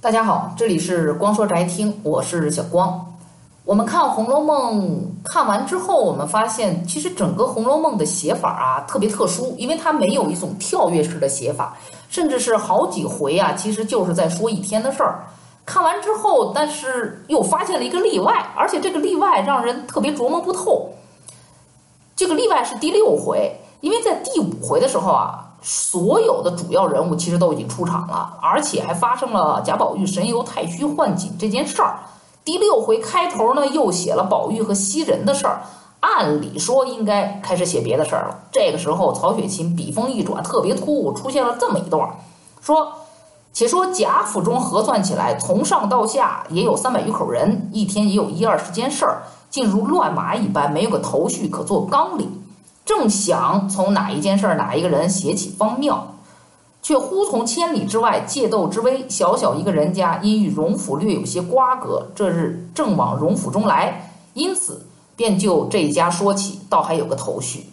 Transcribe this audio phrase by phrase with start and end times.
[0.00, 3.04] 大家好，这里是光说宅听，我是小光。
[3.64, 4.86] 我们看《红楼梦》
[5.24, 11.76] 看完之后，我们发现其实整个《红楼梦》的写法啊特别特殊，因为它没有一种跳跃式的写法，
[12.08, 15.24] 甚至是好几回啊，其实就是在说一天的事儿。
[15.66, 20.90] 看完之后，但是又发现了一个例外，而且这个例外让人特别琢磨不透。
[22.14, 25.44] 这个例外是第六回，因为在第五回的时候啊。
[25.60, 31.98] 所有的主要人物其实都已经出场了，而且还发生了贾宝玉神游太虚幻境这件事儿。
[32.44, 35.60] 第六回开头呢，又写了宝玉和袭人的事儿。
[36.00, 38.38] 按理说应该开始写别的事儿了。
[38.52, 42.08] 这个时候，曹雪芹笔锋一转，特别突兀，出现了这么一段
[42.60, 42.92] 说
[43.52, 52.30] ：“且说贾府中核算起来，从上到下也有三百余口人，一天也有一二十件事儿，竟如乱麻一般，没有个头绪可做纲领。”
[52.88, 56.14] 正想从哪一件事儿、哪一个人写起方妙，
[56.80, 64.86] 却忽从千里之外借斗之威，小小一个人家，因与荣府略有些瓜葛，这日正往荣府中来，因此
[65.16, 67.66] 便就这一家说起，倒还有个头绪。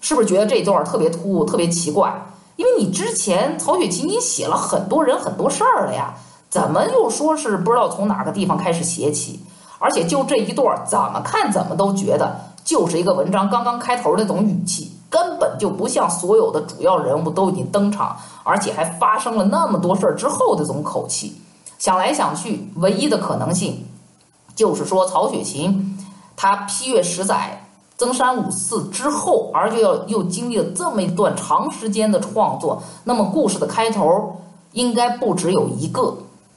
[0.00, 2.26] 是不是觉得这段特别突兀、特别奇怪？
[2.56, 6.14] 因为你之前曹雪芹已经写了很多人、很多事儿了呀，
[6.48, 9.38] 怎么又说是不知道从哪个地方开始写起？
[9.78, 12.40] 而且就这一段，怎么看怎么都觉得。
[12.66, 21.40] 就是一个文章刚刚开头那种语气，根本就不像所有的主要人物都已经登场，而且还发生了那么多事儿之后的这种口气。
[21.78, 23.86] 想来想去，唯一的可能性
[24.56, 25.96] 就是说，曹雪芹
[26.34, 27.64] 他批阅十载
[27.96, 34.40] 增删五次之后，而就要又经历了这么一段长时间的创作，那么故事的开头
[34.72, 36.16] 应该不只有一个。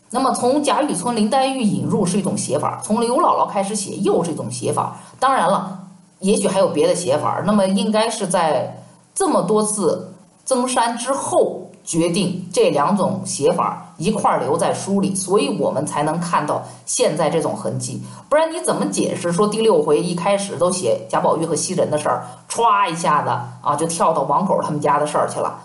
[0.10, 4.98] 那么从贾雨村林黛玉引入是一种写法，从刘姥姥开始写又是一种写法。
[5.20, 5.76] 当然了。
[6.20, 8.84] 也许还有别的写法，那么应该是在
[9.16, 18.03] 这么多次增删之后决定这两种写法一块留在书里，所以我们才能看到现在这种痕迹。
[18.28, 25.59] 不然你怎么解释说第六回一开始都写贾宝玉和袭人的事儿，歘一下子啊就跳到王狗他们家的事儿去了？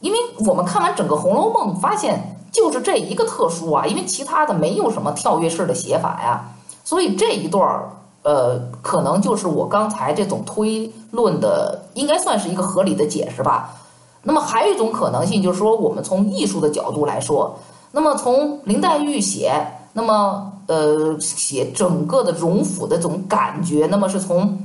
[0.00, 6.52] 因为我们看完整个《红楼梦》，发现就是这一个特殊啊，因为其他的没有什么跳跃式的写法呀，
[6.82, 7.90] 所以这一段儿。
[8.22, 13.74] 呃，可能就是我刚才这种推论的，应该算是一个合理的解释吧。
[14.22, 17.58] 那么还有一种可能性，就是说我们从艺术的角度来说，
[17.92, 24.58] 那么从林黛玉写，那么呃写整个的荣府的这种感觉，那么是从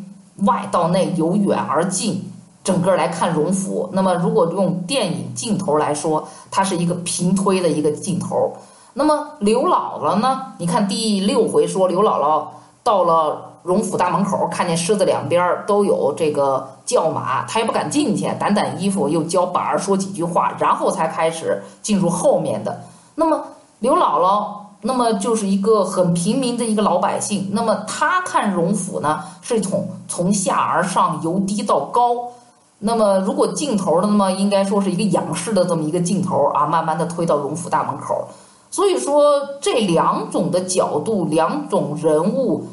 [0.44, 2.30] 外到内由远而近，
[2.62, 3.90] 整个来看荣府。
[3.94, 8.52] 那么如果用电影镜头来说，它是一个平推的一个镜头。
[8.94, 10.42] 那么刘姥姥呢？
[10.58, 12.48] 你看第六回说刘姥姥。
[12.86, 22.84] 到了荣府大门口，看见狮子两边都有这个叫马，他也不敢进去，掸掸衣服，又教板儿说几句话，然后才开始进入后面的。
[23.16, 23.44] 那么
[23.80, 24.50] 刘姥姥，
[24.82, 32.30] 那么就是一个很平民的一个老百姓，那么他看荣府呢，是从从下而上，由低到高。
[32.78, 38.28] 那么如果镜头的，那么应该说是一个仰视的这么一个镜头啊，慢慢的推到荣府大门口。
[38.70, 42.66] 所以说这两种的角度，两种人物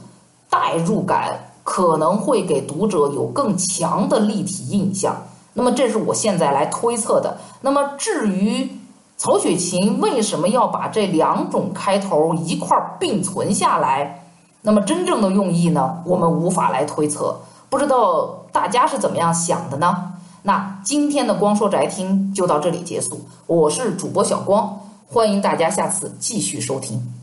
[0.53, 5.17] 代入感可能会给读者有更强的立体印象。
[5.55, 7.39] 那么这是我现在来推测的。
[7.63, 8.71] 那么至于
[9.17, 14.27] 曹雪芹为什么要把这两种开头一块并存下来，
[14.61, 16.03] 那么真正的用意呢？
[16.05, 17.41] 我们无法来推测。
[17.71, 20.13] 不知道大家是怎么样想的呢？
[20.43, 23.23] 那今天的光说宅听就到这里结束。
[23.47, 24.81] 我是主播小光。
[25.09, 27.22] 欢迎大家下次继续收听。